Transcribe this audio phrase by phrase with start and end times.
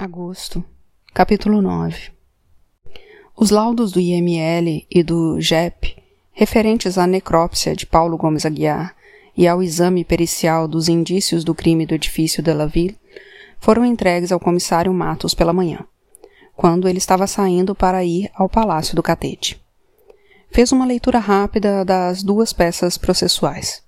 [0.00, 0.64] Agosto,
[1.12, 2.10] capítulo 9
[3.36, 5.94] Os laudos do IML e do JEP,
[6.32, 8.96] referentes à necrópsia de Paulo Gomes Aguiar
[9.36, 12.96] e ao exame pericial dos indícios do crime do edifício de la Ville,
[13.58, 15.84] foram entregues ao comissário Matos pela manhã,
[16.56, 19.60] quando ele estava saindo para ir ao Palácio do Catete.
[20.50, 23.82] Fez uma leitura rápida das duas peças processuais.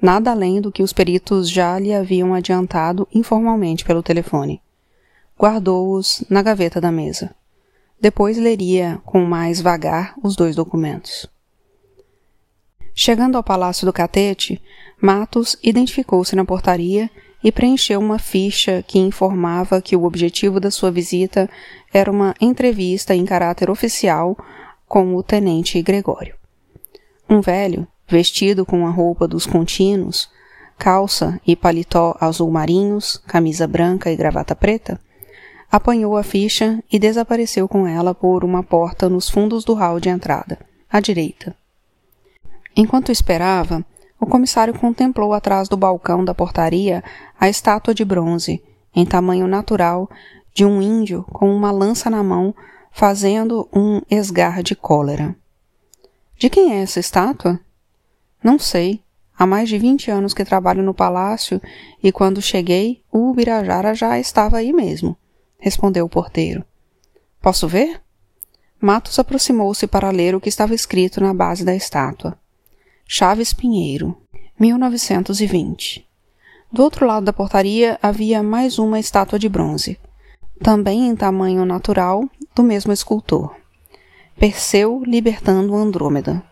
[0.00, 4.62] Nada além do que os peritos já lhe haviam adiantado informalmente pelo telefone
[5.38, 7.34] guardou-os na gaveta da mesa.
[8.00, 11.26] Depois leria com mais vagar os dois documentos.
[12.94, 14.62] Chegando ao Palácio do Catete,
[15.00, 17.10] Matos identificou-se na portaria
[17.44, 21.48] e preencheu uma ficha que informava que o objetivo da sua visita
[21.92, 24.36] era uma entrevista em caráter oficial
[24.88, 26.34] com o tenente Gregório.
[27.28, 30.30] Um velho, vestido com a roupa dos contínuos,
[30.78, 35.00] calça e paletó azul marinhos, camisa branca e gravata preta,
[35.70, 40.08] apanhou a ficha e desapareceu com ela por uma porta nos fundos do hall de
[40.08, 40.58] entrada,
[40.90, 41.54] à direita.
[42.74, 43.84] Enquanto esperava,
[44.20, 47.02] o comissário contemplou atrás do balcão da portaria
[47.38, 48.62] a estátua de bronze,
[48.94, 50.08] em tamanho natural,
[50.54, 52.54] de um índio com uma lança na mão,
[52.90, 55.36] fazendo um esgar de cólera.
[56.38, 57.60] De quem é essa estátua?
[58.42, 59.02] Não sei.
[59.38, 61.60] Há mais de vinte anos que trabalho no palácio
[62.02, 65.14] e quando cheguei, o Ubirajara já estava aí mesmo
[65.58, 66.64] respondeu o porteiro.
[67.40, 68.00] Posso ver?
[68.80, 72.38] Matos aproximou-se para ler o que estava escrito na base da estátua.
[73.06, 74.16] Chaves Pinheiro,
[74.58, 76.06] 1920.
[76.72, 79.98] Do outro lado da portaria havia mais uma estátua de bronze,
[80.62, 83.54] também em tamanho natural, do mesmo escultor.
[84.38, 86.42] Perseu libertando Andrômeda.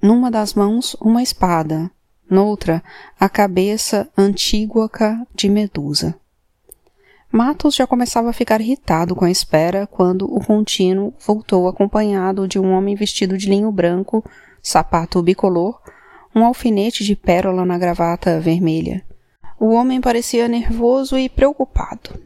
[0.00, 1.90] Numa das mãos, uma espada,
[2.28, 2.82] noutra,
[3.20, 6.18] a cabeça antíguaca de Medusa.
[7.32, 12.58] Matos já começava a ficar irritado com a espera quando o contínuo voltou acompanhado de
[12.58, 14.22] um homem vestido de linho branco,
[14.62, 15.80] sapato bicolor,
[16.34, 19.02] um alfinete de pérola na gravata vermelha.
[19.58, 22.20] O homem parecia nervoso e preocupado.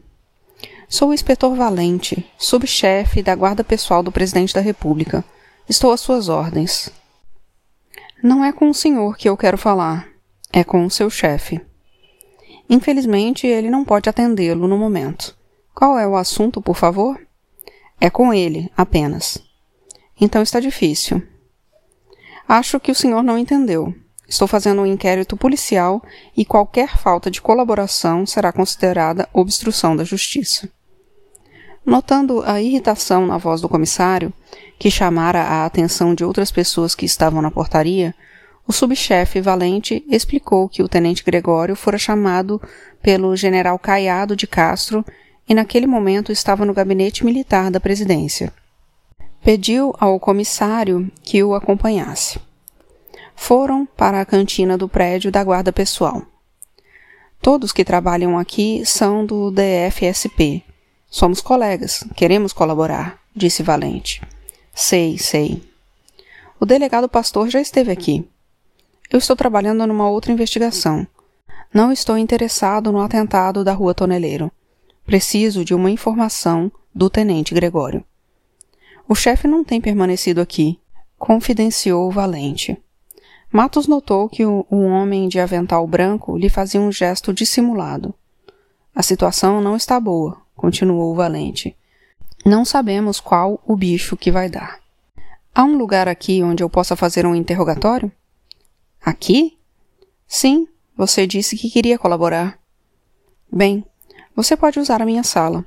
[0.89, 5.23] Sou o inspetor Valente, subchefe da guarda pessoal do presidente da República.
[5.69, 6.91] Estou às suas ordens.
[8.21, 10.09] Não é com o senhor que eu quero falar.
[10.51, 11.61] É com o seu chefe.
[12.69, 15.35] Infelizmente, ele não pode atendê-lo no momento.
[15.73, 17.19] Qual é o assunto, por favor?
[17.99, 19.41] É com ele, apenas.
[20.19, 21.21] Então está difícil.
[22.47, 23.93] Acho que o senhor não entendeu.
[24.27, 26.03] Estou fazendo um inquérito policial
[26.35, 30.69] e qualquer falta de colaboração será considerada obstrução da justiça.
[31.85, 34.33] Notando a irritação na voz do comissário,
[34.77, 38.13] que chamara a atenção de outras pessoas que estavam na portaria,
[38.67, 42.61] o subchefe Valente explicou que o tenente Gregório fora chamado
[43.01, 45.05] pelo general Caiado de Castro
[45.47, 48.53] e naquele momento estava no gabinete militar da presidência.
[49.41, 52.39] Pediu ao comissário que o acompanhasse.
[53.33, 56.23] Foram para a cantina do prédio da guarda pessoal.
[57.41, 60.63] Todos que trabalham aqui são do DFSP.
[61.09, 64.21] Somos colegas, queremos colaborar, disse Valente.
[64.73, 65.63] Sei, sei.
[66.59, 68.27] O delegado pastor já esteve aqui.
[69.09, 71.07] Eu estou trabalhando numa outra investigação.
[71.73, 74.51] Não estou interessado no atentado da Rua Toneleiro.
[75.05, 78.03] Preciso de uma informação do tenente Gregório.
[79.07, 80.77] O chefe não tem permanecido aqui,
[81.17, 82.77] confidenciou o Valente.
[83.49, 88.13] Matos notou que o, o homem de avental branco lhe fazia um gesto dissimulado.
[88.93, 91.73] A situação não está boa, continuou o Valente.
[92.45, 94.79] Não sabemos qual o bicho que vai dar.
[95.55, 98.11] Há um lugar aqui onde eu possa fazer um interrogatório?
[99.07, 99.57] Aqui?
[100.27, 102.59] Sim, você disse que queria colaborar.
[103.49, 103.85] Bem,
[104.35, 105.63] você pode usar a minha sala.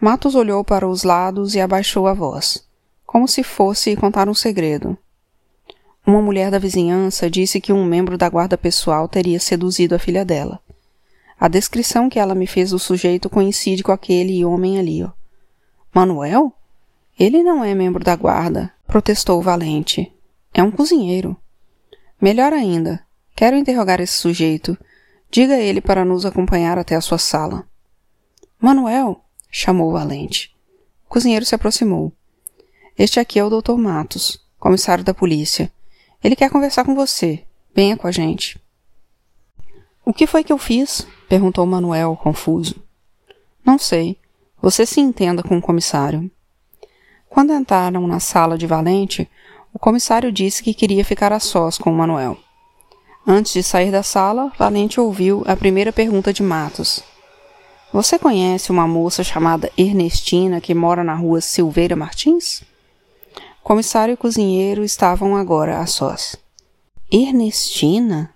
[0.00, 2.66] Matos olhou para os lados e abaixou a voz,
[3.06, 4.98] como se fosse contar um segredo.
[6.04, 10.24] Uma mulher da vizinhança disse que um membro da guarda pessoal teria seduzido a filha
[10.24, 10.58] dela.
[11.38, 15.04] A descrição que ela me fez do sujeito coincide com aquele homem ali.
[15.04, 15.10] Ó.
[15.94, 16.52] Manuel?
[17.16, 20.12] Ele não é membro da guarda, protestou valente.
[20.52, 21.36] É um cozinheiro.
[22.24, 23.04] Melhor ainda,
[23.36, 24.78] quero interrogar esse sujeito.
[25.30, 27.68] Diga ele para nos acompanhar até a sua sala.
[28.58, 30.56] Manuel, chamou o valente.
[31.04, 32.10] O cozinheiro se aproximou.
[32.98, 33.74] Este aqui é o Dr.
[33.74, 35.70] Matos, comissário da polícia.
[36.22, 37.44] Ele quer conversar com você.
[37.74, 38.58] Venha com a gente.
[40.02, 41.06] O que foi que eu fiz?
[41.28, 42.82] perguntou Manuel, confuso.
[43.62, 44.18] Não sei.
[44.62, 46.30] Você se entenda com o comissário.
[47.28, 49.28] Quando entraram na sala de Valente,
[49.74, 52.38] o comissário disse que queria ficar a sós com Manuel.
[53.26, 57.02] Antes de sair da sala, Valente ouviu a primeira pergunta de Matos.
[57.92, 62.62] Você conhece uma moça chamada Ernestina que mora na rua Silveira Martins?
[63.60, 66.36] O comissário e o cozinheiro estavam agora a sós.
[67.10, 68.32] Ernestina?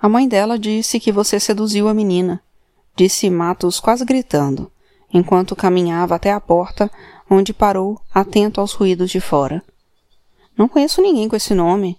[0.00, 2.40] A mãe dela disse que você seduziu a menina,
[2.94, 4.70] disse Matos quase gritando,
[5.12, 6.90] enquanto caminhava até a porta,
[7.28, 9.62] onde parou, atento aos ruídos de fora.
[10.62, 11.98] Não conheço ninguém com esse nome.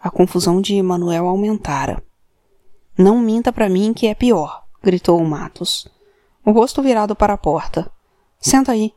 [0.00, 2.00] A confusão de Manuel aumentara.
[2.96, 5.88] Não minta para mim que é pior, gritou Matos
[6.44, 7.90] o rosto virado para a porta.
[8.38, 8.94] Senta aí.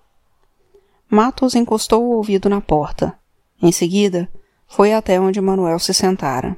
[1.09, 3.17] Matos encostou o ouvido na porta.
[3.59, 4.31] Em seguida,
[4.67, 6.55] foi até onde Manuel se sentara.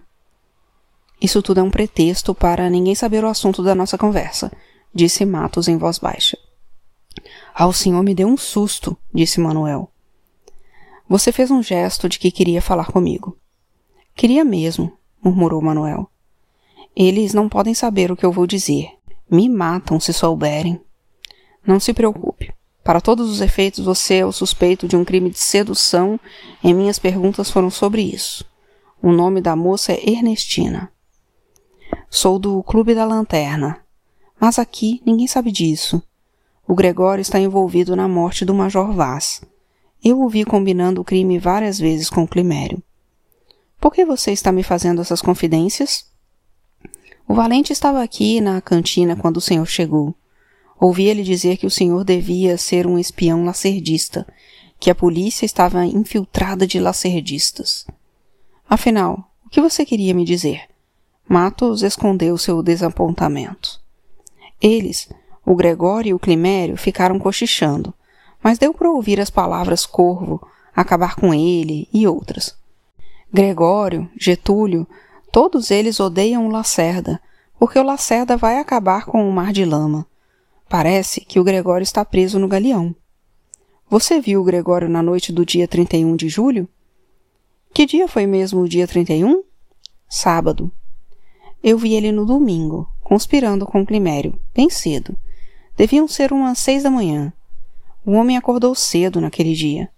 [1.21, 4.51] Isso tudo é um pretexto para ninguém saber o assunto da nossa conversa,
[4.93, 6.37] disse Matos em voz baixa.
[7.55, 9.89] Ah, o senhor me deu um susto, disse Manuel.
[11.09, 13.35] Você fez um gesto de que queria falar comigo.
[14.15, 16.07] Queria mesmo, murmurou Manuel.
[16.95, 18.91] Eles não podem saber o que eu vou dizer,
[19.29, 20.79] me matam se souberem.
[21.65, 22.53] Não se preocupe.
[22.83, 26.19] Para todos os efeitos, você é o suspeito de um crime de sedução
[26.63, 28.45] e minhas perguntas foram sobre isso.
[29.01, 30.91] O nome da moça é Ernestina.
[32.07, 33.81] Sou do Clube da Lanterna.
[34.39, 36.03] Mas aqui ninguém sabe disso.
[36.67, 39.41] O Gregório está envolvido na morte do Major Vaz.
[40.03, 42.81] Eu o vi combinando o crime várias vezes com o Climério.
[43.79, 46.05] Por que você está me fazendo essas confidências?
[47.27, 50.15] O valente estava aqui na cantina quando o senhor chegou.
[50.79, 54.25] Ouvi ele dizer que o senhor devia ser um espião lacerdista,
[54.79, 57.85] que a polícia estava infiltrada de lacerdistas.
[58.69, 60.63] Afinal, o que você queria me dizer?
[61.27, 63.81] Matos escondeu seu desapontamento.
[64.61, 65.09] Eles,
[65.45, 67.93] o Gregório e o Climério, ficaram cochichando,
[68.43, 70.41] mas deu para ouvir as palavras corvo,
[70.75, 72.55] acabar com ele e outras.
[73.31, 74.87] Gregório, Getúlio,
[75.31, 77.21] Todos eles odeiam o Lacerda,
[77.59, 80.07] porque o Lacerda vai acabar com o mar de lama.
[80.67, 82.95] Parece que o Gregório está preso no galeão.
[83.89, 86.67] Você viu o Gregório na noite do dia 31 de julho?
[87.73, 89.43] Que dia foi mesmo o dia 31?
[90.07, 90.71] Sábado.
[91.61, 95.15] Eu vi ele no domingo, conspirando com Climério, bem cedo.
[95.77, 97.31] Deviam ser umas seis da manhã.
[98.05, 99.89] O homem acordou cedo naquele dia.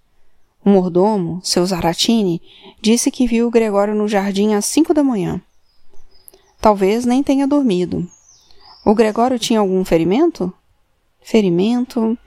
[0.66, 2.42] O mordomo, seu Zaratini,
[2.82, 5.42] disse que viu o Gregório no jardim às cinco da manhã.
[6.60, 8.08] Talvez nem tenha dormido.
[8.86, 10.54] O Gregório tinha algum ferimento?
[11.22, 12.18] Ferimento?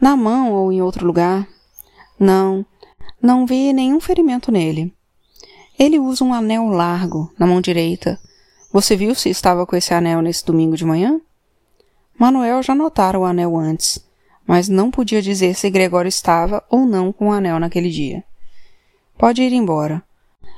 [0.00, 1.46] Na mão ou em outro lugar?
[2.18, 2.64] Não,
[3.20, 4.92] não vi nenhum ferimento nele.
[5.78, 8.18] Ele usa um anel largo na mão direita.
[8.72, 11.20] Você viu se estava com esse anel nesse domingo de manhã?
[12.18, 14.11] Manuel já notara o anel antes
[14.46, 18.24] mas não podia dizer se Gregório estava ou não com o anel naquele dia.
[19.16, 20.02] Pode ir embora.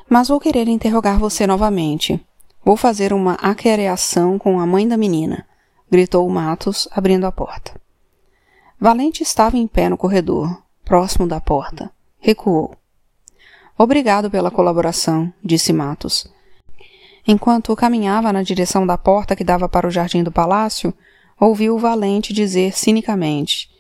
[0.09, 2.21] Mas vou querer interrogar você novamente.
[2.65, 5.47] Vou fazer uma aquereação com a mãe da menina,
[5.91, 7.79] gritou Matos, abrindo a porta.
[8.81, 11.91] Valente estava em pé no corredor, próximo da porta.
[12.19, 12.75] Recuou.
[13.77, 16.27] Obrigado pela colaboração, disse Matos.
[17.27, 20.95] Enquanto caminhava na direção da porta que dava para o jardim do palácio,
[21.41, 23.71] ouviu o valente dizer cinicamente: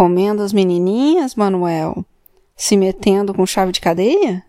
[0.00, 2.06] Comendo as menininhas, Manuel?
[2.56, 4.42] Se metendo com chave de cadeia?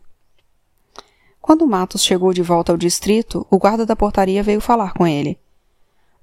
[1.42, 5.38] Quando Matos chegou de volta ao distrito, o guarda da portaria veio falar com ele.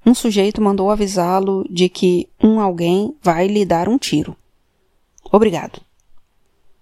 [0.07, 4.35] Um sujeito mandou avisá-lo de que um alguém vai lhe dar um tiro.
[5.31, 5.79] Obrigado.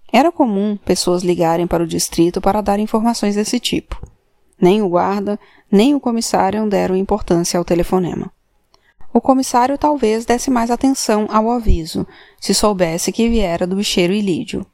[0.09, 4.01] Era comum pessoas ligarem para o distrito para dar informações desse tipo.
[4.57, 5.37] Nem o guarda,
[5.69, 8.31] nem o comissário deram importância ao telefonema.
[9.13, 12.05] O comissário talvez desse mais atenção ao aviso,
[12.39, 14.65] se soubesse que viera do bicheiro Ilídio.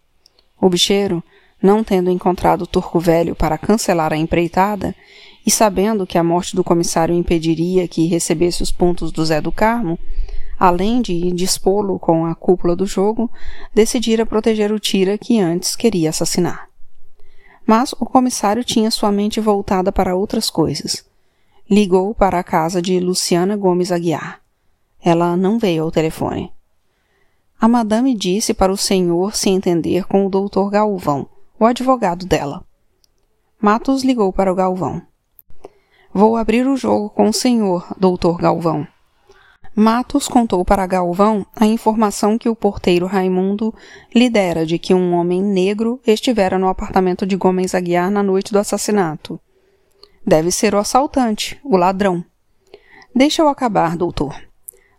[0.59, 1.23] O bicheiro,
[1.61, 4.95] não tendo encontrado o turco velho para cancelar a empreitada,
[5.45, 9.51] e sabendo que a morte do comissário impediria que recebesse os pontos do Zé do
[9.51, 9.99] Carmo,
[10.57, 13.29] além de dispô-lo com a cúpula do jogo,
[13.73, 16.69] decidira proteger o Tira que antes queria assassinar.
[17.65, 21.05] Mas o comissário tinha sua mente voltada para outras coisas
[21.70, 24.41] ligou para a casa de Luciana Gomes Aguiar.
[25.01, 26.51] Ela não veio ao telefone.
[27.60, 31.27] A madame disse para o senhor se entender com o doutor Galvão,
[31.58, 32.65] o advogado dela.
[33.62, 35.01] Matos ligou para o Galvão.
[36.13, 38.86] Vou abrir o jogo com o senhor, doutor Galvão.
[39.75, 43.74] Matos contou para Galvão a informação que o porteiro Raimundo
[44.13, 48.51] lhe dera de que um homem negro estivera no apartamento de Gomes Aguiar na noite
[48.51, 49.39] do assassinato.
[50.25, 52.23] Deve ser o assaltante, o ladrão.
[53.13, 54.35] Deixa eu acabar, doutor.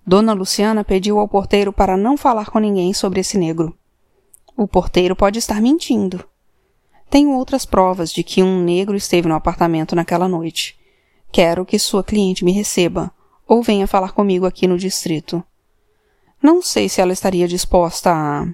[0.06, 3.74] Dona Luciana pediu ao porteiro para não falar com ninguém sobre esse negro.
[4.56, 6.22] O porteiro pode estar mentindo.
[7.08, 10.78] Tenho outras provas de que um negro esteve no apartamento naquela noite.
[11.32, 13.10] Quero que sua cliente me receba,
[13.48, 15.42] ou venha falar comigo aqui no distrito.
[16.42, 18.46] Não sei se ela estaria disposta a.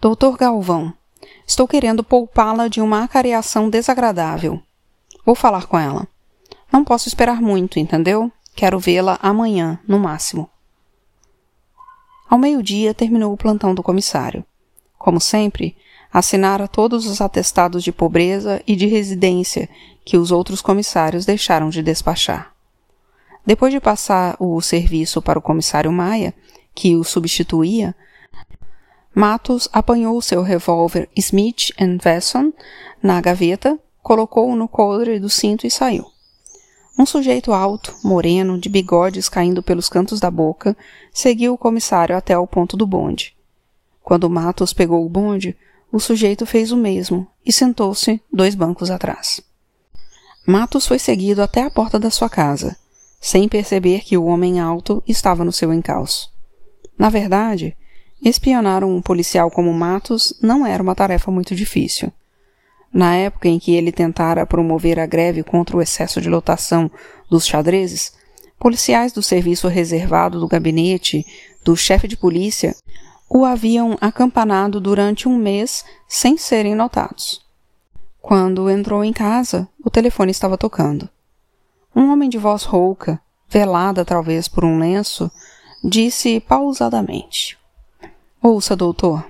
[0.00, 0.92] Doutor Galvão,
[1.46, 4.60] estou querendo poupá-la de uma acareação desagradável.
[5.26, 6.06] Vou falar com ela.
[6.72, 8.30] Não posso esperar muito, entendeu?
[8.54, 10.48] Quero vê-la amanhã, no máximo.
[12.30, 14.44] Ao meio-dia terminou o plantão do comissário.
[14.96, 15.76] Como sempre,
[16.12, 19.68] assinara todos os atestados de pobreza e de residência
[20.04, 22.54] que os outros comissários deixaram de despachar.
[23.44, 26.32] Depois de passar o serviço para o comissário Maia,
[26.72, 27.96] que o substituía,
[29.12, 31.72] Matos apanhou seu revólver Smith
[32.04, 32.52] Wesson
[33.02, 36.06] na gaveta, colocou-o no coldre do cinto e saiu.
[36.96, 40.76] Um sujeito alto, moreno, de bigodes caindo pelos cantos da boca,
[41.12, 43.36] seguiu o comissário até o ponto do bonde.
[44.04, 45.56] Quando Matos pegou o bonde,
[45.90, 49.40] o sujeito fez o mesmo e sentou-se dois bancos atrás.
[50.46, 52.76] Matos foi seguido até a porta da sua casa,
[53.20, 56.30] sem perceber que o homem alto estava no seu encalço.
[56.96, 57.76] Na verdade,
[58.22, 62.10] Espionar um policial como Matos não era uma tarefa muito difícil.
[62.96, 66.90] Na época em que ele tentara promover a greve contra o excesso de lotação
[67.28, 68.14] dos xadrezes,
[68.58, 71.22] policiais do serviço reservado do gabinete
[71.62, 72.74] do chefe de polícia
[73.28, 77.44] o haviam acampanado durante um mês sem serem notados.
[78.22, 81.06] Quando entrou em casa, o telefone estava tocando.
[81.94, 85.30] Um homem de voz rouca, velada talvez por um lenço,
[85.84, 87.58] disse pausadamente:
[88.42, 89.22] Ouça, doutor,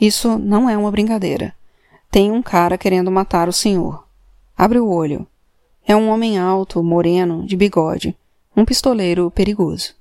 [0.00, 1.54] isso não é uma brincadeira.
[2.12, 4.06] Tem um cara querendo matar o senhor.
[4.56, 5.26] Abre o olho.
[5.84, 8.16] É um homem alto, moreno, de bigode,
[8.54, 9.94] um pistoleiro perigoso.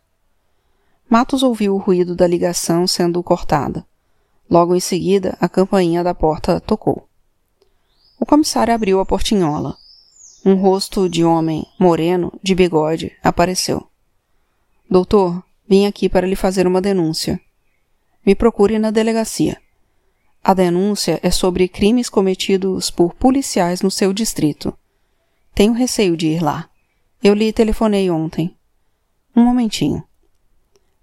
[1.09, 3.83] Matos ouviu o ruído da ligação sendo cortada.
[4.49, 7.07] Logo em seguida, a campainha da porta tocou.
[8.19, 9.77] O comissário abriu a portinhola.
[10.45, 13.87] Um rosto de homem, moreno, de bigode, apareceu.
[14.89, 17.39] Doutor, vim aqui para lhe fazer uma denúncia
[18.25, 19.57] me procure na delegacia.
[20.43, 24.75] A denúncia é sobre crimes cometidos por policiais no seu distrito.
[25.53, 26.67] Tenho receio de ir lá.
[27.23, 28.57] Eu lhe telefonei ontem.
[29.35, 30.03] Um momentinho.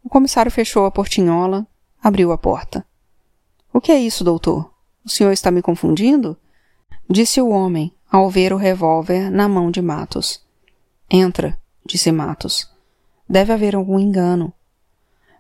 [0.02, 1.66] O comissário fechou a portinhola,
[2.02, 2.85] abriu a porta.
[3.73, 4.73] O que é isso, doutor?
[5.04, 6.37] O senhor está me confundindo?
[7.09, 10.42] Disse o homem, ao ver o revólver na mão de Matos.
[11.09, 12.68] Entra, disse Matos.
[13.28, 14.52] Deve haver algum engano.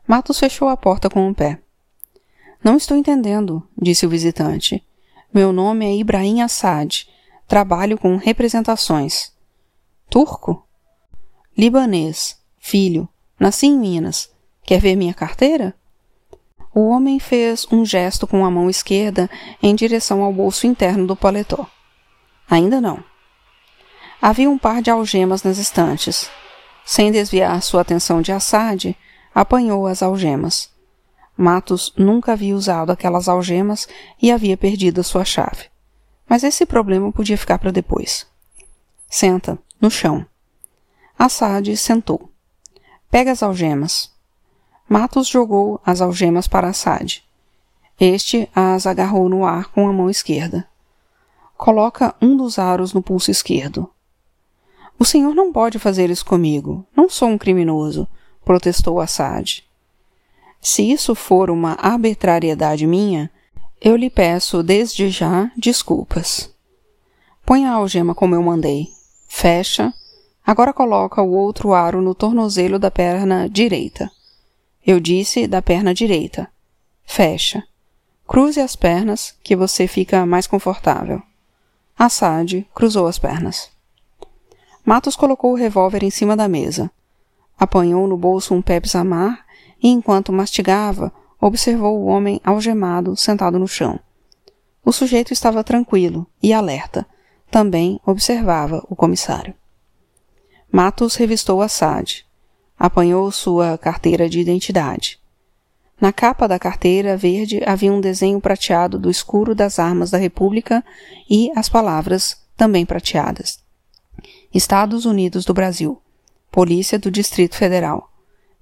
[0.06, 1.60] Matos fechou a porta com o um pé.
[2.62, 4.84] Não estou entendendo, disse o visitante.
[5.32, 7.06] Meu nome é Ibrahim Assad.
[7.46, 9.32] Trabalho com representações.
[10.10, 10.66] Turco?
[11.56, 12.36] Libanês.
[12.58, 13.08] Filho.
[13.38, 14.30] Nasci em Minas.
[14.64, 15.74] Quer ver minha carteira?
[16.74, 19.30] O homem fez um gesto com a mão esquerda
[19.62, 21.66] em direção ao bolso interno do paletó.
[22.50, 23.02] Ainda não.
[24.20, 26.30] Havia um par de algemas nas estantes.
[26.84, 28.96] Sem desviar sua atenção de Assad,
[29.34, 30.70] apanhou as algemas.
[31.40, 33.86] Matos nunca havia usado aquelas algemas
[34.20, 35.66] e havia perdido a sua chave.
[36.28, 38.26] Mas esse problema podia ficar para depois.
[39.08, 40.26] Senta, no chão.
[41.16, 42.28] Assad sentou.
[43.08, 44.12] Pega as algemas.
[44.88, 47.22] Matos jogou as algemas para Assad.
[48.00, 50.68] Este as agarrou no ar com a mão esquerda.
[51.56, 53.88] Coloca um dos aros no pulso esquerdo.
[54.98, 56.84] O senhor não pode fazer isso comigo.
[56.96, 58.08] Não sou um criminoso,
[58.44, 59.67] protestou Assad.
[60.60, 63.30] Se isso for uma arbitrariedade minha,
[63.80, 66.52] eu lhe peço desde já desculpas.
[67.46, 68.88] Põe a algema como eu mandei.
[69.28, 69.92] Fecha.
[70.44, 74.10] Agora coloca o outro aro no tornozelo da perna direita.
[74.84, 76.50] Eu disse da perna direita.
[77.04, 77.62] Fecha.
[78.26, 81.22] Cruze as pernas, que você fica mais confortável.
[81.98, 83.70] Assad cruzou as pernas.
[84.84, 86.90] Matos colocou o revólver em cima da mesa.
[87.58, 89.44] Apanhou no bolso um Pepsi Amar
[89.82, 93.98] e, enquanto mastigava, observou o homem algemado sentado no chão.
[94.84, 97.06] O sujeito estava tranquilo e alerta.
[97.50, 99.54] Também observava o comissário.
[100.70, 102.24] Matos revistou Assad.
[102.78, 105.18] Apanhou sua carteira de identidade.
[106.00, 110.84] Na capa da carteira verde havia um desenho prateado do escuro das armas da República
[111.28, 113.58] e as palavras, também prateadas:
[114.54, 116.00] Estados Unidos do Brasil,
[116.52, 118.12] Polícia do Distrito Federal,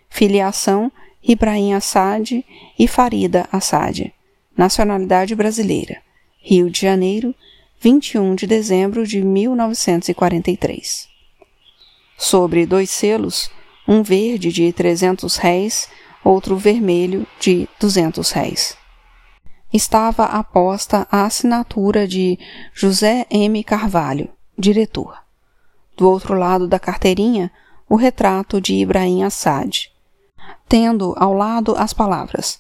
[0.10, 0.92] Filiação
[1.24, 2.44] Ibrahim Assad
[2.80, 4.14] e Farida Assad.
[4.56, 5.98] Nacionalidade brasileira.
[6.42, 7.36] Rio de Janeiro,
[7.80, 11.08] 21 de dezembro de 1943.
[12.18, 13.52] Sobre dois selos,
[13.88, 15.88] um verde de 300 réis,
[16.24, 18.76] outro vermelho de 200 réis.
[19.72, 22.40] Estava aposta a assinatura de
[22.74, 23.64] José M.
[23.64, 25.16] Carvalho, diretor.
[25.96, 27.52] Do outro lado da carteirinha,
[27.88, 29.92] o retrato de Ibrahim Assad,
[30.68, 32.60] tendo ao lado as palavras: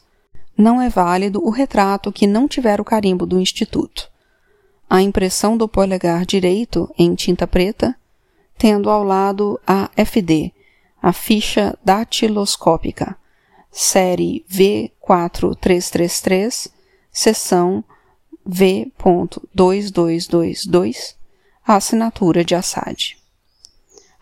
[0.55, 4.15] Não é válido o retrato que não tiver o carimbo do Instituto
[4.89, 7.93] a impressão do polegar direito em tinta preta,
[8.57, 10.53] tendo ao lado a FD,
[11.01, 13.17] a ficha datiloscópica,
[13.69, 16.71] série V4333,
[17.11, 17.83] seção
[18.45, 21.17] V.2222,
[21.65, 23.17] a assinatura de Assad.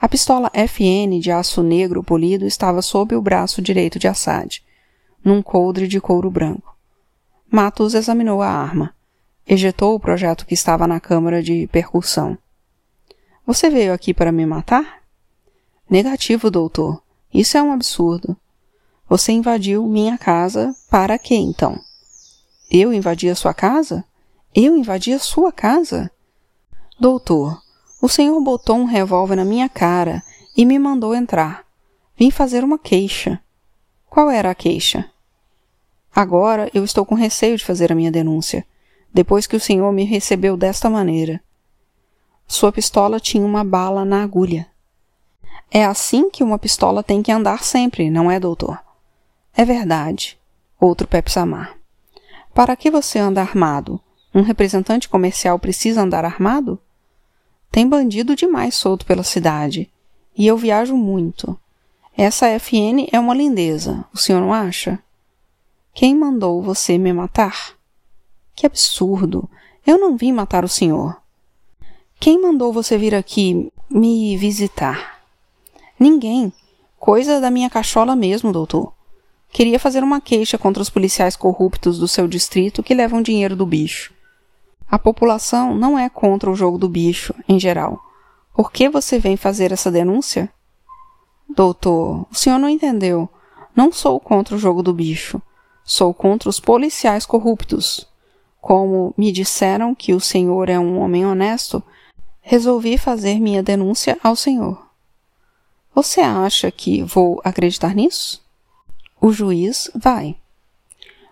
[0.01, 4.63] A pistola FN de aço negro polido estava sob o braço direito de Assad,
[5.24, 6.75] num coldre de couro branco.
[7.50, 8.95] Matos examinou a arma
[9.48, 12.38] ejetou o projeto que estava na câmara de percussão.
[13.46, 15.04] Você veio aqui para me matar?
[15.90, 17.02] Negativo, doutor.
[17.34, 18.36] Isso é um absurdo.
[19.08, 21.80] Você invadiu minha casa para quê, então?
[22.72, 24.04] Eu invadi a sua casa?
[24.54, 26.10] Eu invadi a sua casa?
[27.00, 27.62] Doutor,
[28.02, 30.24] o senhor botou um revólver na minha cara
[30.58, 31.64] e me mandou entrar.
[32.18, 33.40] Vim fazer uma queixa.
[34.10, 35.12] Qual era a queixa?
[36.16, 38.66] Agora eu estou com receio de fazer a minha denúncia
[39.15, 41.41] depois que o senhor me recebeu desta maneira.
[42.45, 44.67] Sua pistola tinha uma bala na agulha.
[45.72, 48.77] É assim que uma pistola tem que andar sempre, não é, doutor?
[49.55, 50.38] É verdade.
[50.77, 51.77] Outro Pepsamar.
[52.53, 54.01] Para que você anda armado?
[54.34, 56.77] Um representante comercial precisa andar armado?
[57.72, 59.89] Tem bandido demais solto pela cidade.
[60.38, 61.57] E eu viajo muito.
[62.17, 65.00] Essa FN é uma lindeza, o senhor não acha?
[65.93, 67.75] Quem mandou você me matar?
[68.56, 69.50] Que absurdo!
[69.86, 71.22] Eu não vim matar o senhor.
[72.20, 75.20] Quem mandou você vir aqui me visitar?
[76.00, 76.52] Ninguém.
[76.98, 78.94] Coisa da minha cachola mesmo, doutor.
[79.52, 83.65] Queria fazer uma queixa contra os policiais corruptos do seu distrito que levam dinheiro do
[83.65, 84.13] bicho.
[84.89, 88.00] A população não é contra o jogo do bicho, em geral.
[88.54, 90.50] Por que você vem fazer essa denúncia?
[91.48, 93.30] Doutor, o senhor não entendeu.
[93.76, 95.41] Não sou contra o jogo do bicho.
[95.84, 98.08] Sou contra os policiais corruptos.
[98.65, 101.84] Como me disseram que o senhor é um homem honesto,
[102.41, 104.88] resolvi fazer minha denúncia ao senhor.
[105.93, 108.43] Você acha que vou acreditar nisso?
[109.21, 110.36] O juiz vai.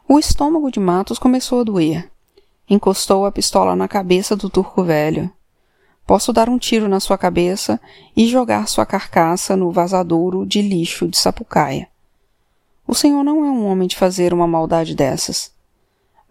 [0.08, 2.08] O estômago de Matos começou a doer.
[2.70, 5.28] Encostou a pistola na cabeça do turco velho.
[6.06, 7.82] Posso dar um tiro na sua cabeça
[8.16, 11.90] e jogar sua carcaça no vazadouro de lixo de Sapucaia.
[12.88, 15.53] O senhor não é um homem de fazer uma maldade dessas.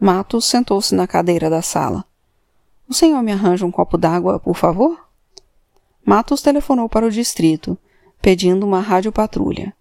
[0.02, 2.04] Matos sentou-se na cadeira da sala.
[2.88, 4.98] O senhor me arranja um copo d'água, por favor?
[6.04, 7.78] Matos telefonou para o distrito,
[8.20, 9.72] pedindo uma radiopatrulha.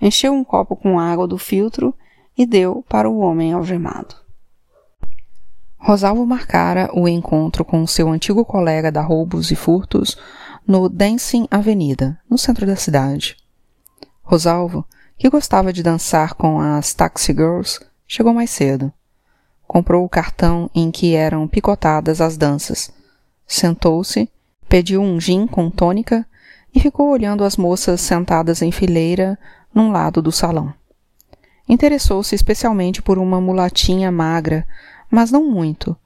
[0.00, 1.94] Encheu um copo com água do filtro
[2.36, 4.16] e deu para o homem algemado.
[5.78, 10.18] Rosalvo marcara o encontro com seu antigo colega da roubos e furtos
[10.66, 13.36] no Dancing Avenida, no centro da cidade.
[14.20, 14.84] Rosalvo,
[15.16, 18.92] que gostava de dançar com as Taxi Girls, chegou mais cedo.
[19.74, 22.92] Comprou o cartão em que eram picotadas as danças.
[23.44, 24.30] Sentou-se,
[24.68, 26.24] pediu um gin com tônica
[26.72, 29.36] e ficou olhando as moças sentadas em fileira
[29.74, 30.72] num lado do salão.
[31.68, 34.64] Interessou-se especialmente por uma mulatinha magra,
[35.10, 35.96] mas não muito.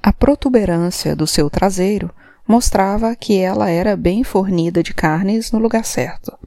[0.00, 2.14] A protuberância do seu traseiro
[2.46, 6.38] mostrava que ela era bem fornida de carnes no lugar certo.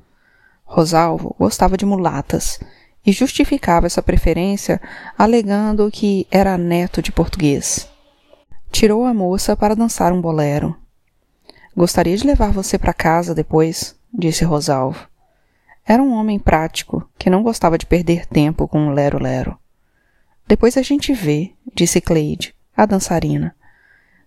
[0.63, 2.57] Rosalvo gostava de mulatas
[3.05, 4.81] e justificava essa preferência
[5.17, 7.89] alegando que era neto de português.
[8.71, 10.75] Tirou a moça para dançar um bolero.
[11.75, 15.07] Gostaria de levar você para casa depois, disse Rosalvo.
[15.85, 19.57] Era um homem prático que não gostava de perder tempo com um lero-lero.
[20.47, 23.55] Depois a gente vê, disse Cleide, a dançarina.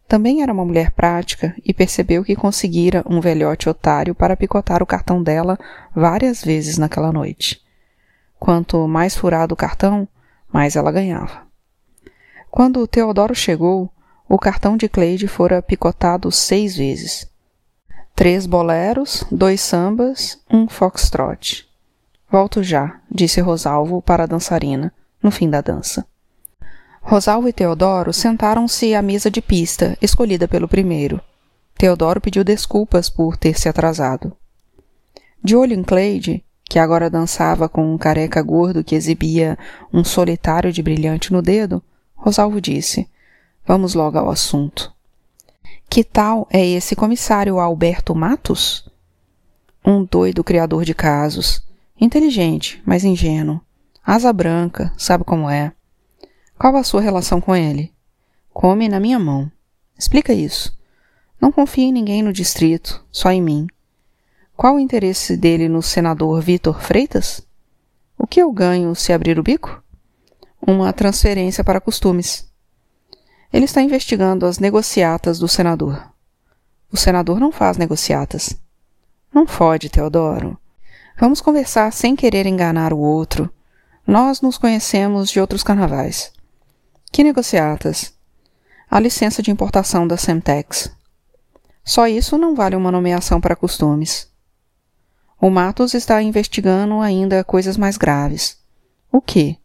[0.07, 4.87] Também era uma mulher prática e percebeu que conseguira um velhote otário para picotar o
[4.87, 5.59] cartão dela
[5.95, 7.65] várias vezes naquela noite.
[8.38, 10.07] Quanto mais furado o cartão,
[10.53, 11.46] mais ela ganhava.
[12.51, 13.90] Quando Teodoro chegou,
[14.29, 17.31] o cartão de Cleide fora picotado seis vezes.
[18.14, 21.68] Três boleros, dois sambas, um foxtrot.
[22.31, 26.07] Volto já, disse Rosalvo para a dançarina, no fim da dança.
[27.03, 31.20] Rosalvo e Teodoro sentaram-se à mesa de pista, escolhida pelo primeiro.
[31.79, 34.33] Teodoro pediu desculpas por ter se atrasado.
[35.44, 39.59] De olho em Cleide, que agora dançava com um careca gordo que exibia
[39.92, 41.83] um solitário de brilhante no dedo,
[42.14, 43.09] Rosalvo disse:
[43.64, 44.92] Vamos logo ao assunto.
[45.88, 48.88] Que tal é esse comissário Alberto Matos?
[49.85, 51.62] Um doido criador de casos.
[51.98, 53.61] Inteligente, mas ingênuo.
[54.05, 55.72] Asa branca, sabe como é.
[56.59, 57.92] Qual a sua relação com ele?
[58.52, 59.50] Come na minha mão.
[59.96, 60.76] Explica isso.
[61.40, 63.66] Não confia em ninguém no distrito, só em mim.
[64.57, 67.47] Qual o interesse dele no senador Vitor Freitas?
[68.16, 69.85] O que eu ganho se abrir o bico?
[70.66, 72.51] Uma transferência para costumes.
[73.53, 76.11] Ele está investigando as negociatas do senador.
[76.90, 78.57] O senador não faz negociatas.
[79.33, 80.59] Não fode, Teodoro.
[81.21, 83.53] Vamos conversar sem querer enganar o outro.
[84.07, 86.33] Nós nos conhecemos de outros carnavais.
[87.12, 88.14] Que negociatas?
[88.90, 90.90] A licença de importação da Semtex.
[91.85, 94.35] Só isso não vale uma nomeação para costumes.
[95.38, 98.59] O Matos está investigando ainda coisas mais graves.
[99.12, 99.59] O que?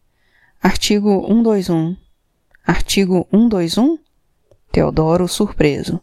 [0.61, 1.95] Artigo 121.
[2.67, 3.97] Artigo 121?
[4.69, 6.01] Teodoro surpreso.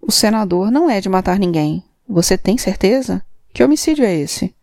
[0.00, 1.82] O senador não é de matar ninguém.
[2.08, 3.20] Você tem certeza?
[3.52, 4.54] Que homicídio é esse?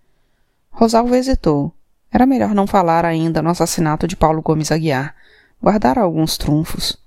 [0.71, 1.73] Rosalvo hesitou.
[2.09, 5.13] Era melhor não falar ainda no assassinato de Paulo Gomes Aguiar.
[5.61, 6.97] Guardar alguns trunfos.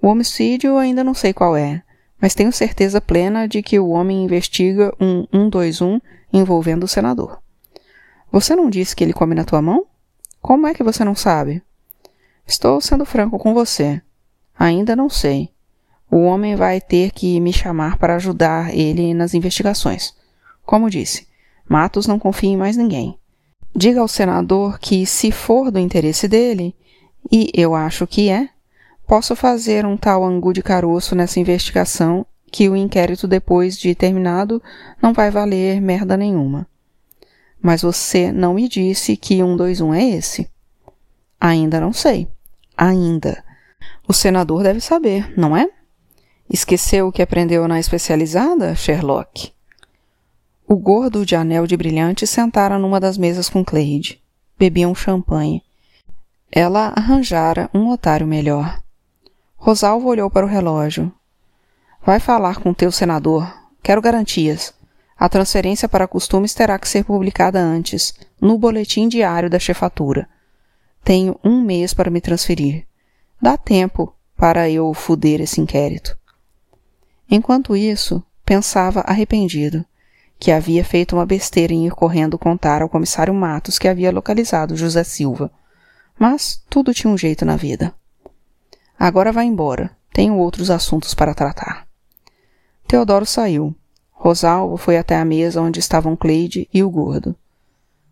[0.00, 1.82] O homicídio ainda não sei qual é,
[2.20, 6.00] mas tenho certeza plena de que o homem investiga um 121
[6.32, 7.40] envolvendo o senador.
[8.30, 9.86] Você não disse que ele come na tua mão?
[10.40, 11.62] Como é que você não sabe?
[12.46, 14.00] Estou sendo franco com você.
[14.58, 15.50] Ainda não sei.
[16.10, 20.14] O homem vai ter que me chamar para ajudar ele nas investigações.
[20.64, 21.28] Como disse,
[21.68, 23.16] Matos não confia em mais ninguém.
[23.74, 26.74] Diga ao senador que, se for do interesse dele,
[27.30, 28.48] e eu acho que é,
[29.06, 34.62] posso fazer um tal angu de caroço nessa investigação que o inquérito depois de terminado
[35.00, 36.66] não vai valer merda nenhuma.
[37.62, 40.50] Mas você não me disse que 121 é esse.
[41.40, 42.28] Ainda não sei.
[42.76, 43.44] Ainda.
[44.08, 45.70] O senador deve saber, não é?
[46.48, 49.52] Esqueceu o que aprendeu na especializada, Sherlock?
[50.66, 54.20] O gordo de anel de brilhante sentara numa das mesas com Cleide.
[54.58, 55.62] Bebiam champanhe.
[56.50, 58.80] Ela arranjara um otário melhor.
[59.56, 61.12] Rosalvo olhou para o relógio.
[62.04, 63.52] Vai falar com teu senador.
[63.82, 64.72] Quero garantias.
[65.18, 70.26] A transferência para costumes terá que ser publicada antes, no boletim diário da chefatura.
[71.04, 72.86] Tenho um mês para me transferir.
[73.40, 76.16] Dá tempo para eu fuder esse inquérito.
[77.30, 79.84] Enquanto isso, pensava arrependido,
[80.38, 84.74] que havia feito uma besteira em ir correndo contar ao comissário Matos que havia localizado
[84.74, 85.52] José Silva.
[86.18, 87.94] Mas tudo tinha um jeito na vida.
[88.98, 89.94] Agora vá embora.
[90.12, 91.89] Tenho outros assuntos para tratar.
[92.90, 93.72] Teodoro saiu.
[94.10, 97.36] Rosalvo foi até a mesa onde estavam Cleide e o gordo.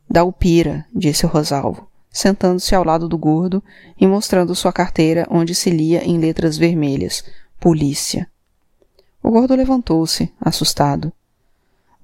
[0.09, 3.61] Dá o pira, disse Rosalvo, sentando-se ao lado do gordo
[4.01, 7.25] e mostrando sua carteira onde se lia em letras vermelhas:
[7.59, 8.31] Polícia.
[9.21, 11.13] O gordo levantou-se, assustado.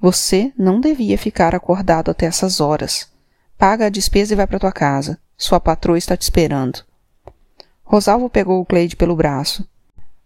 [0.00, 3.08] Você não devia ficar acordado até essas horas.
[3.56, 5.16] Paga a despesa e vai para tua casa.
[5.38, 6.84] Sua patroa está te esperando.
[7.84, 9.64] Rosalvo pegou o Cleide pelo braço.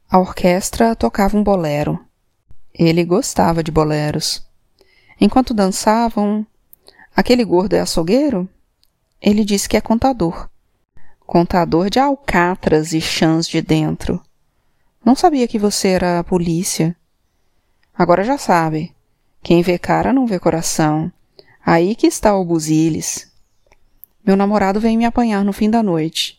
[0.09, 2.08] A orquestra tocava um bolero.
[2.73, 4.47] Ele gostava de boleros.
[5.21, 6.47] Enquanto dançavam,
[7.15, 8.49] aquele gordo é açougueiro?
[9.21, 10.49] Ele disse que é contador.
[11.21, 14.23] Contador de alcatras e chãs de dentro.
[15.05, 16.97] Não sabia que você era polícia.
[17.97, 18.95] Agora já sabe.
[19.43, 21.13] Quem vê cara não vê coração.
[21.65, 23.31] Aí que está o buziles.
[24.25, 26.39] Meu namorado vem me apanhar no fim da noite.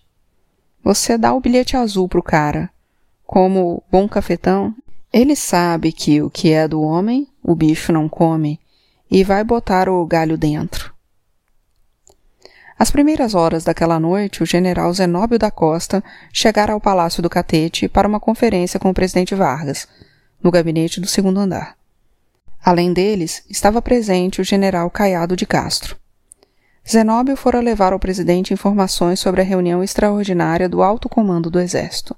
[0.83, 2.69] Você dá o bilhete azul pro cara.
[3.25, 4.73] Como bom cafetão,
[5.11, 8.59] ele sabe que o que é do homem, o bicho não come,
[9.09, 10.93] e vai botar o galho dentro.
[12.77, 17.89] Às primeiras horas daquela noite, o general Zenóbio da Costa chegara ao Palácio do Catete
[17.89, 19.87] para uma conferência com o presidente Vargas,
[20.41, 21.75] no gabinete do segundo andar.
[22.63, 25.97] Além deles, estava presente o general Caiado de Castro.
[26.89, 32.15] Zenóbio fora levar ao presidente informações sobre a reunião extraordinária do alto comando do Exército.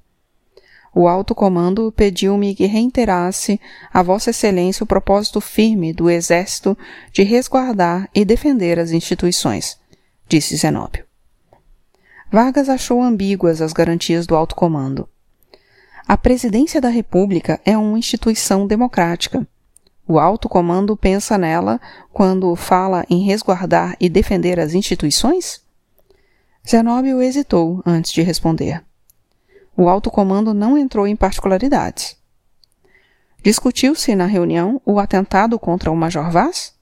[0.93, 3.59] O alto comando pediu-me que reiterasse
[3.93, 6.77] a Vossa Excelência o propósito firme do Exército
[7.13, 9.79] de resguardar e defender as instituições,
[10.27, 11.05] disse Zenóbio.
[12.29, 15.07] Vargas achou ambíguas as garantias do alto comando.
[16.05, 19.47] A Presidência da República é uma instituição democrática.
[20.05, 21.79] O alto comando pensa nela
[22.11, 25.61] quando fala em resguardar e defender as instituições?
[26.67, 28.83] Zenóbio hesitou antes de responder
[29.75, 32.17] o alto comando não entrou em particularidades.
[33.43, 36.73] Discutiu-se na reunião o atentado contra o Major Vaz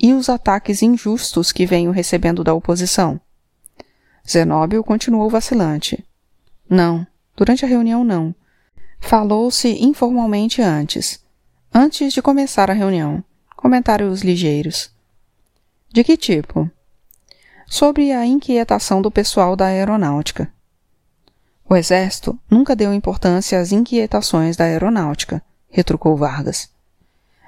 [0.00, 3.20] e os ataques injustos que venho recebendo da oposição.
[4.28, 6.04] Zenóbio continuou vacilante.
[6.68, 7.06] Não,
[7.36, 8.34] durante a reunião não.
[8.98, 11.22] Falou-se informalmente antes,
[11.72, 13.22] antes de começar a reunião.
[13.54, 14.90] Comentários ligeiros.
[15.92, 16.68] De que tipo?
[17.66, 20.52] Sobre a inquietação do pessoal da aeronáutica.
[21.68, 26.68] O exército nunca deu importância às inquietações da aeronáutica, retrucou Vargas.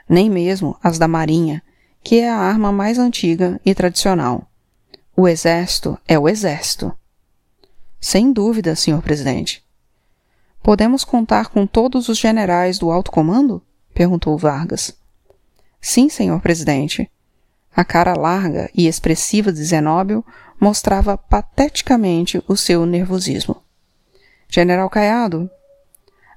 [0.09, 1.63] Nem mesmo as da marinha,
[2.03, 4.49] que é a arma mais antiga e tradicional.
[5.17, 6.93] O exército é o exército.
[8.01, 9.65] Sem dúvida, senhor presidente.
[10.63, 13.63] Podemos contar com todos os generais do alto comando?
[13.93, 14.97] perguntou Vargas.
[15.81, 17.11] Sim, senhor presidente.
[17.75, 20.25] A cara larga e expressiva de Zenóbio
[20.61, 23.66] mostrava pateticamente o seu nervosismo.
[24.57, 25.51] General Caiado?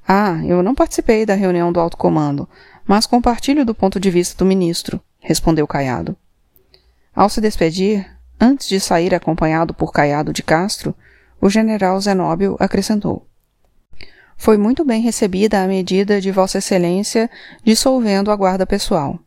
[0.06, 2.50] Ah, eu não participei da reunião do alto comando,
[2.86, 6.18] mas compartilho do ponto de vista do ministro, respondeu Caiado.
[7.16, 8.06] Ao se despedir,
[8.38, 10.94] antes de sair acompanhado por Caiado de Castro,
[11.40, 13.26] o general Zenóbio acrescentou.
[14.36, 17.30] Foi muito bem recebida a medida de Vossa Excelência
[17.64, 19.18] dissolvendo a guarda pessoal.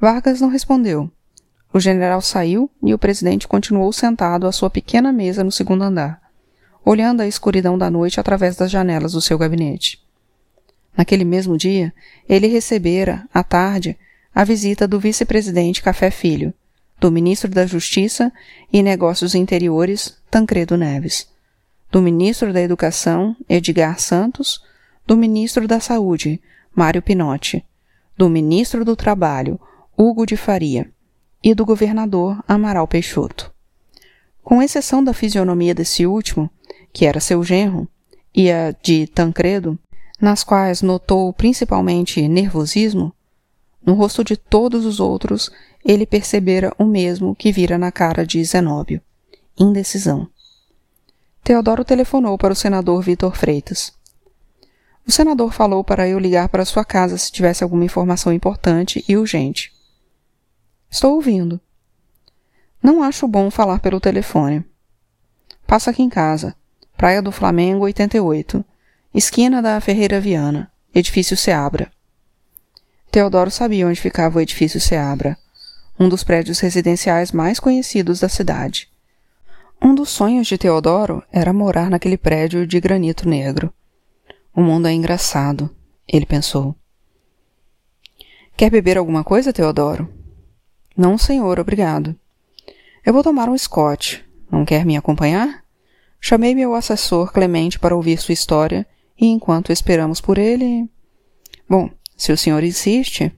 [0.00, 1.12] Vargas não respondeu.
[1.70, 6.23] O general saiu e o presidente continuou sentado à sua pequena mesa no segundo andar,
[6.84, 10.02] olhando a escuridão da noite através das janelas do seu gabinete.
[10.96, 11.92] Naquele mesmo dia,
[12.28, 13.98] ele recebera, à tarde,
[14.34, 16.52] a visita do vice-presidente Café Filho,
[17.00, 18.32] do ministro da Justiça
[18.72, 21.28] e Negócios Interiores, Tancredo Neves,
[21.90, 24.62] do ministro da Educação, Edgar Santos,
[25.06, 26.40] do ministro da Saúde,
[26.74, 27.64] Mário Pinotti,
[28.16, 29.60] do ministro do Trabalho,
[29.96, 30.90] Hugo de Faria,
[31.42, 33.52] e do governador Amaral Peixoto.
[34.42, 36.50] Com exceção da fisionomia desse último,
[36.94, 37.88] que era seu genro,
[38.32, 39.76] e a de Tancredo,
[40.20, 43.12] nas quais notou principalmente nervosismo,
[43.84, 45.50] no rosto de todos os outros
[45.84, 49.02] ele percebera o mesmo que vira na cara de Zenóbio:
[49.58, 50.28] indecisão.
[51.42, 53.92] Teodoro telefonou para o senador Vitor Freitas.
[55.06, 59.16] O senador falou para eu ligar para sua casa se tivesse alguma informação importante e
[59.16, 59.70] urgente.
[60.90, 61.60] Estou ouvindo.
[62.82, 64.64] Não acho bom falar pelo telefone.
[65.66, 66.56] Passa aqui em casa.
[66.96, 68.64] Praia do Flamengo 88.
[69.12, 70.70] Esquina da Ferreira Viana.
[70.94, 71.90] Edifício Seabra.
[73.10, 75.36] Teodoro sabia onde ficava o edifício Seabra,
[75.98, 78.88] um dos prédios residenciais mais conhecidos da cidade.
[79.82, 83.74] Um dos sonhos de Teodoro era morar naquele prédio de granito negro.
[84.54, 85.68] O mundo é engraçado,
[86.06, 86.76] ele pensou.
[88.56, 90.08] Quer beber alguma coisa, Teodoro?
[90.96, 92.14] Não, senhor, obrigado.
[93.04, 94.24] Eu vou tomar um Scott.
[94.48, 95.63] Não quer me acompanhar?
[96.26, 98.86] Chamei meu assessor Clemente para ouvir sua história
[99.20, 100.88] e enquanto esperamos por ele.
[101.68, 103.30] Bom, se o senhor insiste.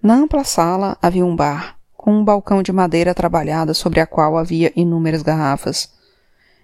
[0.00, 4.38] Na ampla sala havia um bar, com um balcão de madeira trabalhada sobre a qual
[4.38, 5.92] havia inúmeras garrafas.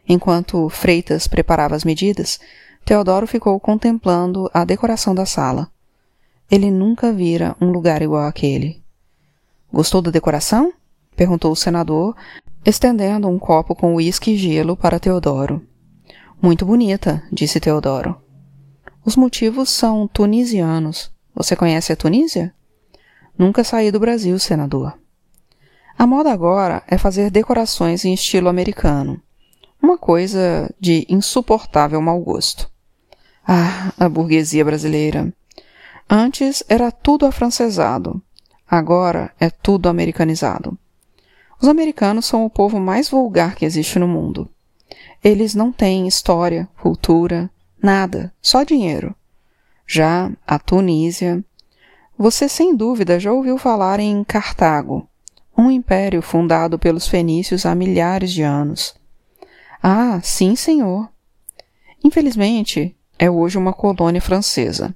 [0.08, 2.38] Enquanto Freitas preparava as medidas,
[2.84, 5.68] Teodoro ficou contemplando a decoração da sala.
[6.48, 8.80] Ele nunca vira um lugar igual àquele.
[9.72, 10.72] Gostou da decoração?
[11.16, 12.14] perguntou o senador,
[12.66, 15.64] estendendo um copo com uísque e gelo para Teodoro.
[16.42, 18.20] Muito bonita, disse Teodoro.
[19.04, 21.12] Os motivos são tunisianos.
[21.32, 22.52] Você conhece a Tunísia?
[23.38, 24.98] Nunca saí do Brasil, senador.
[25.96, 29.22] A moda agora é fazer decorações em estilo americano.
[29.80, 32.68] Uma coisa de insuportável mau gosto.
[33.46, 35.32] Ah, a burguesia brasileira.
[36.10, 38.20] Antes era tudo afrancesado.
[38.68, 40.76] Agora é tudo americanizado.
[41.60, 44.48] Os americanos são o povo mais vulgar que existe no mundo.
[45.22, 47.50] Eles não têm história, cultura,
[47.82, 49.14] Nada, só dinheiro.
[49.86, 51.44] Já a Tunísia.
[52.18, 55.08] Você sem dúvida já ouviu falar em Cartago,
[55.56, 58.94] um império fundado pelos fenícios há milhares de anos.
[59.82, 61.08] Ah, sim, senhor.
[62.02, 64.94] Infelizmente, é hoje uma colônia francesa.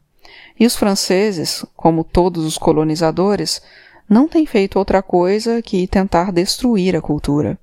[0.58, 3.62] E os franceses, como todos os colonizadores,
[4.10, 7.56] não têm feito outra coisa que tentar destruir a cultura.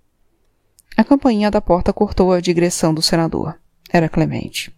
[0.95, 3.59] A campainha da porta cortou a digressão do senador.
[3.91, 4.73] Era Clemente.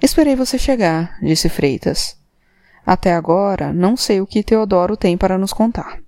[0.00, 2.16] Esperei você chegar, disse Freitas.
[2.86, 6.00] Até agora não sei o que Teodoro tem para nos contar.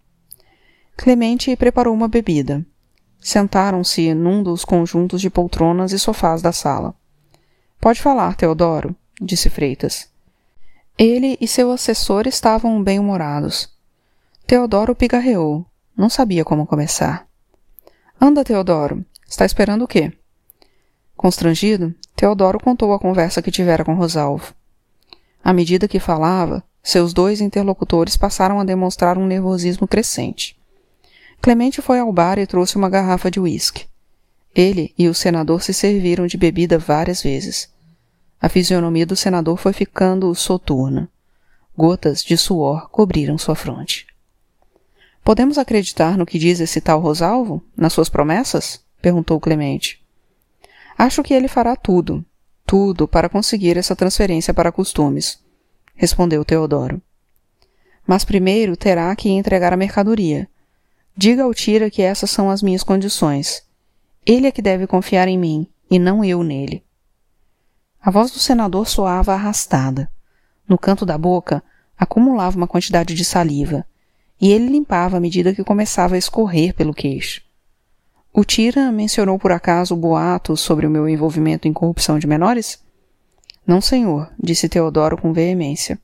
[0.97, 2.65] Clemente preparou uma bebida.
[3.21, 6.95] Sentaram-se num dos conjuntos de poltronas e sofás da sala.
[7.79, 10.09] Pode falar, Teodoro, disse Freitas.
[10.97, 13.74] Ele e seu assessor estavam bem-humorados.
[14.47, 15.65] Teodoro pigarreou.
[15.97, 17.27] Não sabia como começar.
[18.21, 19.03] Anda, Teodoro.
[19.27, 20.13] Está esperando o quê?
[21.17, 24.55] Constrangido, Teodoro contou a conversa que tivera com Rosalvo.
[25.43, 30.61] À medida que falava, seus dois interlocutores passaram a demonstrar um nervosismo crescente.
[31.41, 33.87] Clemente foi ao bar e trouxe uma garrafa de uísque.
[34.55, 37.73] Ele e o senador se serviram de bebida várias vezes.
[38.39, 41.09] A fisionomia do senador foi ficando soturna.
[41.75, 44.07] Gotas de suor cobriram sua fronte.
[45.25, 47.65] Podemos acreditar no que diz esse tal Rosalvo?
[47.75, 48.85] Nas suas promessas?
[49.01, 50.05] perguntou Clemente.
[50.99, 52.23] Acho que ele fará tudo,
[52.67, 55.43] tudo para conseguir essa transferência para costumes,
[55.95, 57.01] respondeu Teodoro.
[58.07, 60.47] Mas primeiro terá que entregar a mercadoria.
[61.17, 63.63] Diga ao Tira que essas são as minhas condições.
[64.27, 66.85] Ele é que deve confiar em mim, e não eu nele.
[68.01, 70.11] A voz do senador soava arrastada.
[70.69, 71.63] No canto da boca
[71.97, 73.87] acumulava uma quantidade de saliva,
[74.45, 77.41] e ele limpava à medida que começava a escorrer pelo queixo.
[78.31, 82.79] O Tira mencionou por acaso boatos sobre o meu envolvimento em corrupção de menores?
[83.67, 85.99] Não, senhor, disse Teodoro com veemência.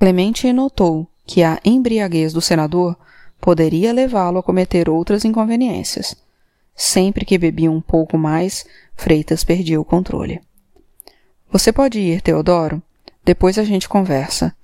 [0.00, 2.98] Clemente notou que a embriaguez do senador
[3.40, 6.16] poderia levá-lo a cometer outras inconveniências.
[6.74, 10.40] Sempre que bebia um pouco mais, Freitas perdia o controle.
[11.52, 12.82] Você pode ir, Teodoro?
[13.24, 14.56] Depois a gente conversa,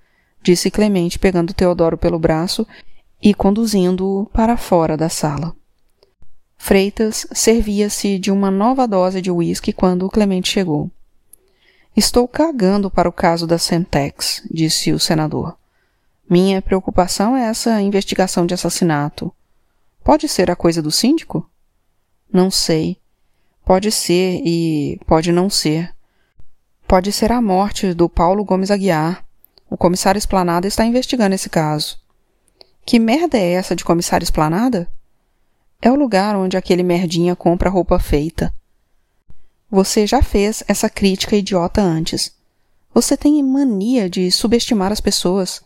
[0.42, 2.66] disse Clemente pegando Teodoro pelo braço
[3.22, 5.54] e conduzindo-o para fora da sala.
[6.56, 10.90] Freitas servia-se de uma nova dose de uísque quando Clemente chegou.
[11.96, 15.56] Estou cagando para o caso da Semtex, disse o senador.
[16.28, 19.32] Minha preocupação é essa investigação de assassinato.
[20.02, 21.48] Pode ser a coisa do síndico?
[22.32, 22.98] Não sei.
[23.64, 25.94] Pode ser e pode não ser.
[26.86, 29.24] Pode ser a morte do Paulo Gomes Aguiar.
[29.70, 31.98] O comissário Esplanada está investigando esse caso.
[32.86, 34.88] Que merda é essa de comissário Esplanada?
[35.82, 38.54] É o lugar onde aquele merdinha compra roupa feita.
[39.68, 42.32] Você já fez essa crítica idiota antes.
[42.94, 45.60] Você tem mania de subestimar as pessoas.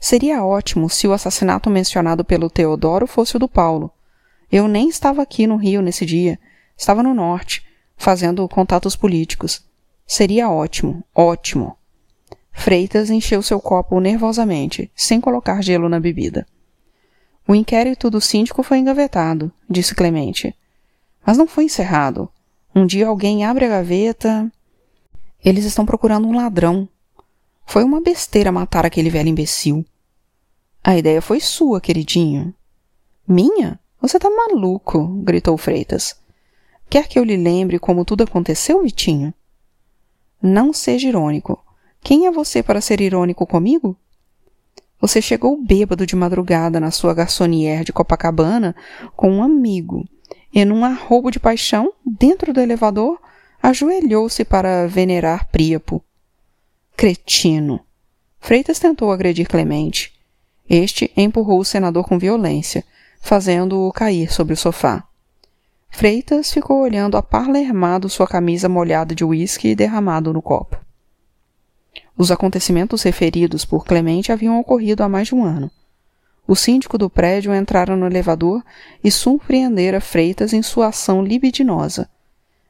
[0.00, 3.92] Seria ótimo se o assassinato mencionado pelo Teodoro fosse o do Paulo.
[4.50, 6.40] Eu nem estava aqui no Rio nesse dia.
[6.74, 7.66] Estava no norte,
[7.98, 9.62] fazendo contatos políticos.
[10.06, 11.76] Seria ótimo, ótimo.
[12.56, 16.44] Freitas encheu seu copo nervosamente, sem colocar gelo na bebida.
[17.46, 20.52] O inquérito do síndico foi engavetado, disse Clemente.
[21.24, 22.28] Mas não foi encerrado.
[22.74, 24.50] Um dia alguém abre a gaveta.
[25.44, 26.88] Eles estão procurando um ladrão.
[27.64, 29.84] Foi uma besteira matar aquele velho imbecil.
[30.82, 32.52] A ideia foi sua, queridinho.
[33.28, 33.78] Minha?
[34.00, 36.16] Você tá maluco, gritou Freitas.
[36.88, 39.32] Quer que eu lhe lembre como tudo aconteceu, Vitinho?
[40.42, 41.65] Não seja irônico.
[42.02, 43.96] Quem é você para ser irônico comigo?
[45.00, 48.74] Você chegou bêbado de madrugada na sua garçonnière de Copacabana
[49.14, 50.04] com um amigo
[50.52, 53.20] e, num arrobo de paixão, dentro do elevador,
[53.62, 56.02] ajoelhou-se para venerar Príapo.
[56.96, 57.80] Cretino!
[58.40, 60.12] Freitas tentou agredir Clemente.
[60.68, 62.84] Este empurrou o senador com violência,
[63.20, 65.04] fazendo-o cair sobre o sofá.
[65.90, 70.85] Freitas ficou olhando aparlermado sua camisa molhada de uísque derramado no copo.
[72.16, 75.70] Os acontecimentos referidos por Clemente haviam ocorrido há mais de um ano.
[76.46, 78.62] O síndico do prédio entrara no elevador
[79.02, 82.08] e surpreendera Freitas em sua ação libidinosa.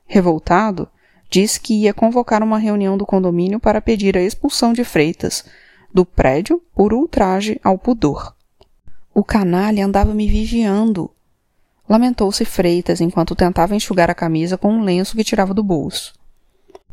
[0.06, 0.88] Revoltado,
[1.30, 5.44] disse que ia convocar uma reunião do condomínio para pedir a expulsão de Freitas
[5.92, 8.35] do prédio por ultraje ao pudor.
[9.14, 11.11] O canalha andava me vigiando,
[11.88, 16.14] Lamentou-se Freitas enquanto tentava enxugar a camisa com um lenço que tirava do bolso.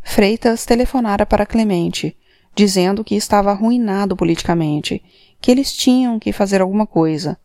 [0.03, 2.15] Freitas telefonara para Clemente,
[2.55, 5.03] dizendo que estava arruinado politicamente,
[5.41, 7.37] que eles tinham que fazer alguma coisa.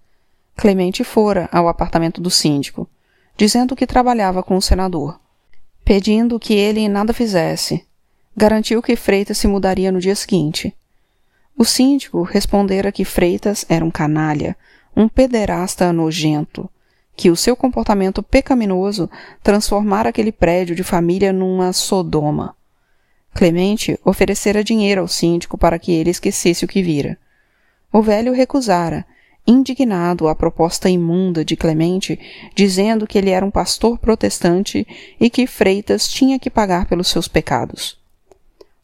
[0.57, 2.89] Clemente fora ao apartamento do síndico,
[3.37, 5.19] dizendo que trabalhava com o senador,
[5.85, 7.87] pedindo que ele nada fizesse.
[8.37, 10.77] Garantiu que Freitas se mudaria no dia seguinte.
[11.57, 14.57] O síndico respondera que Freitas era um canalha,
[14.97, 16.69] um pederasta nojento,
[17.17, 19.11] que o seu comportamento pecaminoso
[19.43, 22.55] transformara aquele prédio de família numa sodoma.
[23.39, 27.17] Clemente oferecera dinheiro ao síndico para que ele esquecesse o que vira.
[27.93, 29.07] O velho recusara,
[29.47, 32.19] indignado à proposta imunda de Clemente,
[32.53, 34.85] dizendo que ele era um pastor protestante
[35.21, 37.97] e que Freitas tinha que pagar pelos seus pecados.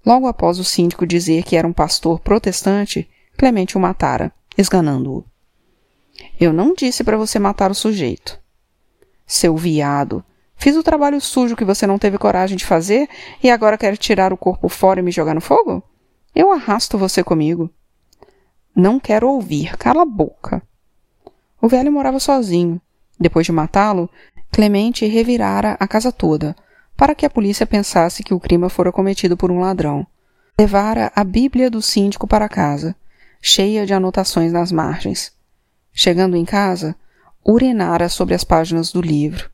[0.07, 5.25] Logo após o síndico dizer que era um pastor protestante, Clemente o matara, esganando-o.
[6.39, 8.39] Eu não disse para você matar o sujeito.
[9.27, 10.25] Seu viado.
[10.57, 13.09] Fiz o trabalho sujo que você não teve coragem de fazer
[13.43, 15.83] e agora quer tirar o corpo fora e me jogar no fogo?
[16.35, 17.71] Eu arrasto você comigo.
[18.75, 19.77] Não quero ouvir.
[19.77, 20.63] Cala a boca.
[21.61, 22.81] O velho morava sozinho.
[23.19, 24.11] Depois de matá-lo,
[24.55, 26.55] Clemente revirara a casa toda,
[26.97, 30.07] para que a polícia pensasse que o crime fora cometido por um ladrão.
[30.57, 32.95] Levara a Bíblia do síndico para casa,
[33.43, 35.33] cheia de anotações nas margens.
[35.93, 36.95] Chegando em casa,
[37.45, 39.51] urinara sobre as páginas do livro,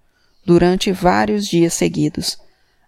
[0.50, 2.36] durante vários dias seguidos,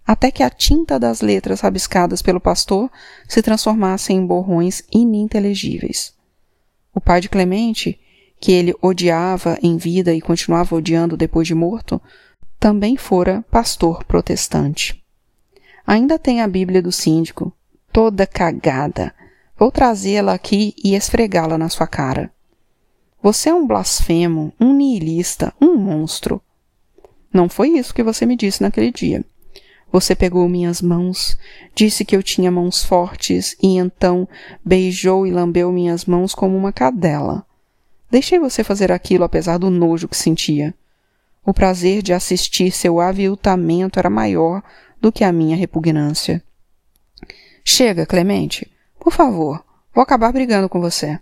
[0.05, 2.91] até que a tinta das letras rabiscadas pelo pastor
[3.29, 6.13] se transformasse em borrões ininteligíveis.
[6.93, 8.01] O pai de Clemente,
[8.41, 12.03] que ele odiava em vida e continuava odiando depois de morto,
[12.59, 15.01] também fora pastor protestante.
[15.87, 17.53] Ainda tem a Bíblia do síndico,
[17.93, 19.15] toda cagada.
[19.57, 22.33] Vou trazê-la aqui e esfregá-la na sua cara.
[23.23, 26.43] Você é um blasfemo, um nihilista, um monstro.
[27.33, 29.25] Não foi isso que você me disse naquele dia.
[29.91, 31.37] Você pegou minhas mãos,
[31.75, 34.27] disse que eu tinha mãos fortes e então
[34.65, 37.45] beijou e lambeu minhas mãos como uma cadela.
[38.11, 40.75] Deixei você fazer aquilo apesar do nojo que sentia.
[41.45, 44.63] O prazer de assistir seu aviltamento era maior
[45.01, 46.43] do que a minha repugnância.
[47.65, 48.71] Chega, Clemente.
[48.99, 49.65] Por favor,
[49.95, 51.19] vou acabar brigando com você.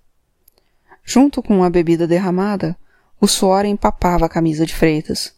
[1.04, 2.76] Junto com a bebida derramada,
[3.20, 5.34] o suor empapava a camisa de Freitas.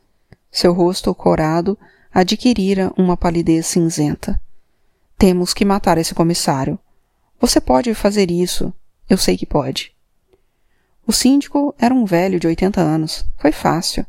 [0.53, 1.79] Seu rosto corado
[2.13, 4.39] adquirira uma palidez cinzenta.
[5.17, 6.79] Temos que matar esse comissário.
[7.41, 8.71] Você pode fazer isso.
[9.09, 9.95] Eu sei que pode.
[11.07, 13.25] O síndico era um velho de oitenta anos.
[13.39, 14.05] Foi fácil.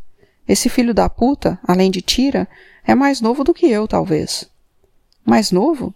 [0.45, 2.45] Esse filho da puta, além de tira,
[2.85, 4.49] é mais novo do que eu, talvez.
[5.25, 5.93] Mais novo?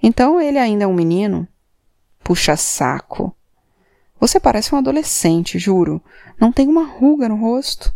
[0.00, 1.48] Então ele ainda é um menino?
[2.22, 3.34] Puxa saco.
[4.20, 6.00] Você parece um adolescente, juro.
[6.38, 7.92] Não tem uma ruga no rosto.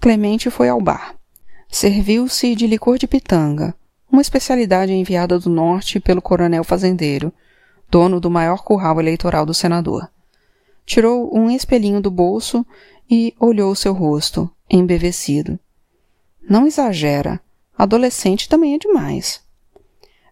[0.00, 1.14] Clemente foi ao bar.
[1.68, 3.74] Serviu-se de licor de pitanga,
[4.10, 7.30] uma especialidade enviada do norte pelo coronel fazendeiro,
[7.90, 10.10] dono do maior curral eleitoral do senador.
[10.86, 12.64] Tirou um espelhinho do bolso
[13.10, 15.58] e olhou seu rosto, embevecido.
[16.48, 17.38] Não exagera.
[17.76, 19.42] Adolescente também é demais.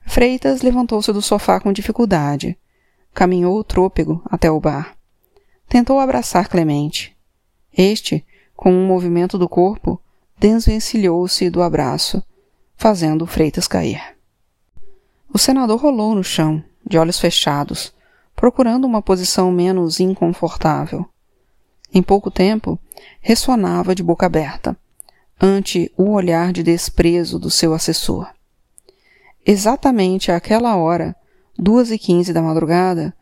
[0.06, 2.58] Freitas levantou-se do sofá com dificuldade.
[3.12, 4.96] Caminhou trôpego até o bar.
[5.68, 7.14] Tentou abraçar Clemente.
[7.76, 8.24] Este,
[8.58, 10.02] com um movimento do corpo,
[10.36, 12.20] desvencilhou-se do abraço,
[12.76, 14.02] fazendo Freitas cair.
[15.32, 17.94] O senador rolou no chão, de olhos fechados,
[18.34, 21.06] procurando uma posição menos inconfortável.
[21.94, 22.76] Em pouco tempo,
[23.20, 24.76] ressonava de boca aberta,
[25.40, 28.28] ante o olhar de desprezo do seu assessor.
[29.46, 31.14] Exatamente àquela hora,
[31.56, 33.14] duas e quinze da madrugada,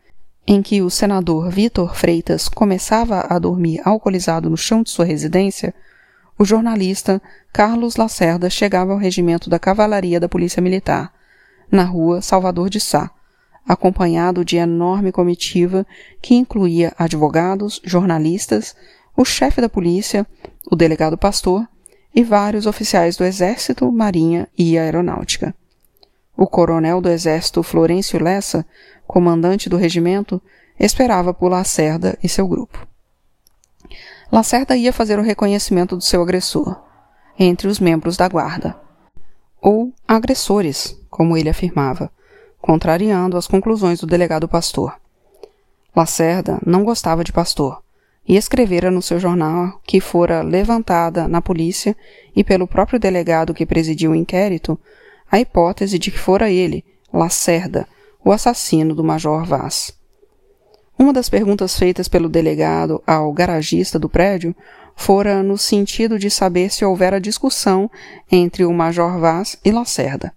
[0.47, 5.75] em que o senador Vitor Freitas começava a dormir alcoolizado no chão de sua residência,
[6.39, 7.21] o jornalista
[7.51, 11.11] Carlos Lacerda chegava ao regimento da Cavalaria da Polícia Militar,
[11.69, 13.11] na rua Salvador de Sá,
[13.67, 15.85] acompanhado de enorme comitiva
[16.21, 18.73] que incluía advogados, jornalistas,
[19.17, 20.25] o chefe da polícia,
[20.71, 21.67] o delegado pastor
[22.15, 25.53] e vários oficiais do Exército, Marinha e Aeronáutica.
[26.37, 28.65] O coronel do Exército Florencio Lessa,
[29.07, 30.41] comandante do regimento,
[30.79, 32.85] esperava por Lacerda e seu grupo.
[34.31, 36.79] Lacerda ia fazer o reconhecimento do seu agressor,
[37.39, 38.77] entre os membros da guarda.
[39.61, 42.11] Ou agressores, como ele afirmava,
[42.61, 44.99] contrariando as conclusões do delegado Pastor.
[45.95, 47.81] Lacerda não gostava de Pastor
[48.27, 51.95] e escrevera no seu jornal que fora levantada na polícia
[52.35, 54.77] e pelo próprio delegado que presidiu o inquérito
[55.31, 57.87] a hipótese de que fora ele, Lacerda,
[58.23, 59.91] o assassino do Major Vaz.
[60.97, 64.55] Uma das perguntas feitas pelo delegado ao garagista do prédio
[64.95, 67.89] fora no sentido de saber se houvera discussão
[68.31, 70.33] entre o Major Vaz e Lacerda.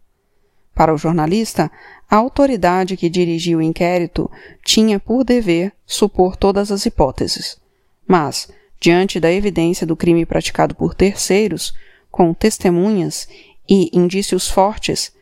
[0.74, 1.70] Para o jornalista,
[2.10, 4.30] a autoridade que dirigia o inquérito
[4.64, 7.58] tinha por dever supor todas as hipóteses.
[8.06, 11.74] Mas, diante da evidência do crime praticado por terceiros,
[12.10, 13.28] com testemunhas
[13.68, 15.12] e indícios fortes,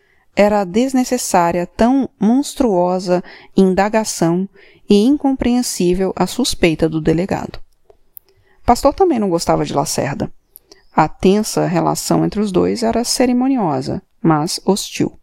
[0.41, 3.25] era desnecessária tão monstruosa
[3.57, 4.49] indagação
[4.89, 7.59] e incompreensível a suspeita do delegado.
[8.65, 10.33] Pastor também não gostava de Lacerda.
[10.95, 15.19] A tensa relação entre os dois era cerimoniosa, mas hostil.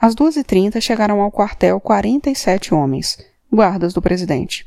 [0.00, 3.18] Às duas e trinta chegaram ao quartel 47 homens,
[3.52, 4.64] guardas do presidente.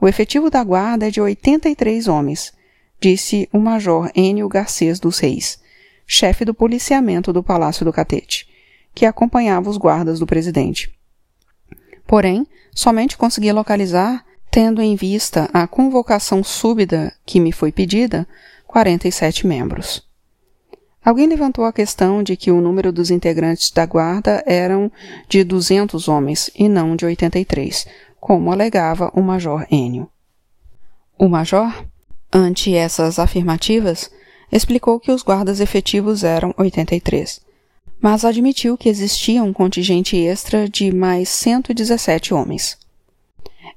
[0.00, 2.52] O efetivo da guarda é de 83 homens,
[3.00, 5.60] disse o major Enio Garcês dos Reis,
[6.06, 8.51] chefe do policiamento do Palácio do Catete,
[8.94, 10.92] que acompanhava os guardas do presidente.
[12.06, 18.26] Porém, somente consegui localizar, tendo em vista a convocação súbita que me foi pedida,
[18.66, 20.06] 47 membros.
[21.04, 24.90] Alguém levantou a questão de que o número dos integrantes da guarda eram
[25.28, 27.86] de 200 homens e não de 83,
[28.20, 30.08] como alegava o Major Enio.
[31.18, 31.84] O Major,
[32.32, 34.10] ante essas afirmativas,
[34.50, 37.40] explicou que os guardas efetivos eram 83,
[38.02, 42.76] mas admitiu que existia um contingente extra de mais 117 homens.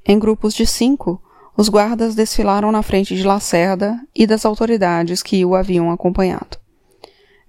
[0.03, 1.21] Em grupos de cinco,
[1.55, 6.57] os guardas desfilaram na frente de Lacerda e das autoridades que o haviam acompanhado.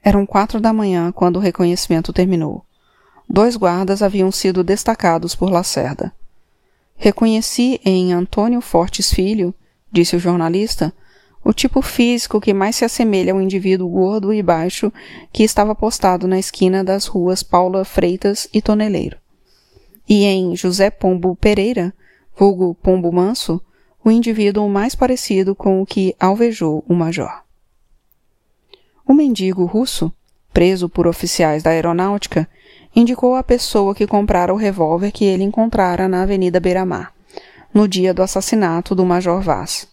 [0.04, 2.62] Eram quatro da manhã quando o reconhecimento terminou.
[3.28, 6.12] Dois guardas haviam sido destacados por Lacerda.
[6.94, 9.54] Reconheci em Antônio Fortes Filho,
[9.90, 10.92] disse o jornalista,
[11.47, 14.92] o tipo físico que mais se assemelha ao indivíduo gordo e baixo
[15.32, 19.16] que estava postado na esquina das ruas Paula Freitas e Toneleiro.
[20.09, 21.94] E em José Pombo Pereira,
[22.36, 23.62] vulgo Pombo Manso,
[24.05, 27.44] o indivíduo mais parecido com o que alvejou o major.
[29.07, 30.12] O mendigo russo,
[30.53, 32.49] preso por oficiais da aeronáutica,
[32.94, 37.14] indicou a pessoa que comprara o revólver que ele encontrara na Avenida Beira-Mar,
[37.72, 39.86] no dia do assassinato do Major Vaz.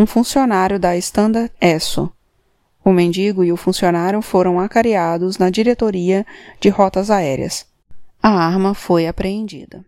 [0.00, 2.10] Um funcionário da Standard Esso.
[2.82, 6.24] O mendigo e o funcionário foram acareados na diretoria
[6.58, 7.66] de rotas aéreas.
[8.22, 9.84] A arma foi apreendida.